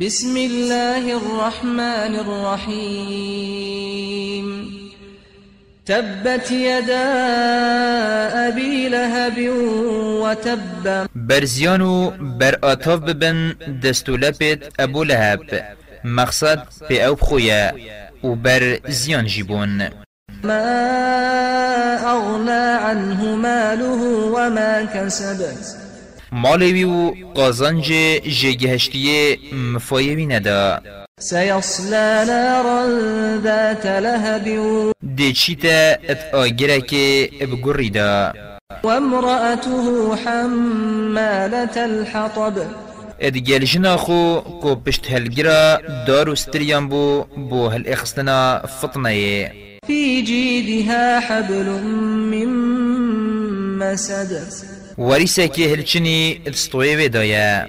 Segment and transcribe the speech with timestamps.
[0.00, 3.66] بسم الله الرحمن الرحيم.
[5.86, 7.08] تبت يدا
[8.48, 9.38] أبي لهب
[10.22, 11.06] وتب.
[11.14, 15.76] برزيانو بر آتاف ببن دستو لبت أبو لهب.
[16.04, 17.72] مقصد بي أو بخويا
[18.22, 19.88] وبر زيان جيبون
[20.44, 20.64] ما
[22.12, 25.40] أغنى عنه ماله وما كسب
[26.32, 27.92] مالوی و قازنج
[28.40, 30.80] جگهشتیه مفایوی ندا.
[31.18, 32.86] سيصلى نارا
[33.42, 34.44] ذات لهب
[35.16, 38.32] دی چیتا ات آگره که بگری دا
[38.84, 42.52] وامرأته حمالة الحطب.
[43.20, 49.52] اد گلجنا خو کو پشت هلگرا دارو ستریان بو بو هل اخستنا فطنه.
[49.86, 51.68] في جيدها حبل
[52.30, 52.48] من
[53.78, 54.42] مسد.
[55.00, 57.68] وریسه که هلچنی اتستوی دایا